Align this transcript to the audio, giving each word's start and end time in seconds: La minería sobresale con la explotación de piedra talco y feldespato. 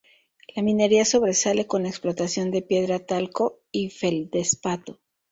La 0.55 0.63
minería 0.63 1.05
sobresale 1.05 1.67
con 1.67 1.83
la 1.83 1.89
explotación 1.89 2.49
de 2.49 2.63
piedra 2.63 2.97
talco 3.05 3.59
y 3.71 3.91
feldespato. 3.91 4.99